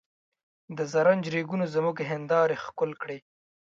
[0.77, 3.17] د زرنج ریګونو زموږ هندارې ښکل کړې.